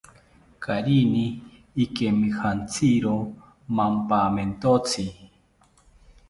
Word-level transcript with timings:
Charini 0.63 1.25
ikemijantziro 1.83 3.15
mampamentotzi 3.75 5.05